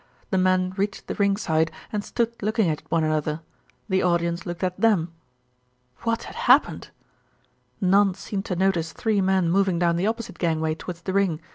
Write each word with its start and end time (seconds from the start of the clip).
The 0.31 0.37
men 0.39 0.73
reached 0.77 1.05
the 1.05 1.13
ringside 1.13 1.71
and 1.93 2.03
stood 2.03 2.33
looking 2.41 2.67
at 2.71 2.81
one 2.89 3.03
another. 3.03 3.41
The 3.87 4.01
audience 4.01 4.47
looked 4.47 4.63
at 4.63 4.79
them. 4.81 5.13
What 5.99 6.23
had 6.23 6.35
happened? 6.35 6.89
None 7.79 8.15
seemed 8.15 8.45
to 8.45 8.55
notice 8.55 8.93
three 8.93 9.21
men 9.21 9.51
moving 9.51 9.77
down 9.77 9.97
the 9.97 10.07
opposite 10.07 10.39
gangway 10.39 10.73
towards 10.73 11.01
the 11.03 11.13
ring. 11.13 11.39